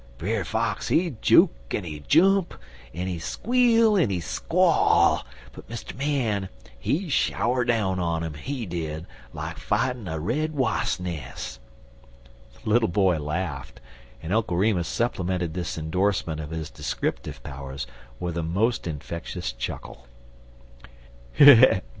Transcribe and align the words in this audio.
Brer 0.17 0.43
Fox, 0.43 0.87
he 0.87 1.11
juk 1.21 1.51
en 1.69 1.83
he 1.83 1.99
jump, 2.07 2.55
en 2.91 3.05
he 3.05 3.19
squeal 3.19 3.95
en 3.95 4.09
he 4.09 4.19
squall, 4.19 5.23
but 5.51 5.69
Mr. 5.69 5.95
Man, 5.95 6.49
he 6.79 7.07
shower 7.07 7.63
down 7.63 7.99
on 7.99 8.23
'im, 8.23 8.33
he 8.33 8.65
did, 8.65 9.05
like 9.31 9.59
fightin' 9.59 10.07
a 10.07 10.19
red 10.19 10.55
was'nes'." 10.55 11.59
The 12.63 12.67
little 12.71 12.89
boy 12.89 13.19
laughed, 13.19 13.79
and 14.23 14.33
Uncle 14.33 14.57
Remus 14.57 14.87
supplemented 14.87 15.53
this 15.53 15.77
indorsement 15.77 16.39
of 16.41 16.49
his 16.49 16.71
descriptive 16.71 17.43
powers 17.43 17.85
with 18.19 18.35
a 18.39 18.41
most 18.41 18.87
infectious 18.87 19.51
chuckle. 19.53 20.07